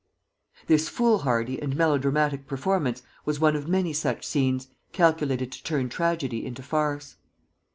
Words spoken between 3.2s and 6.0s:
was one of many such scenes, calculated to turn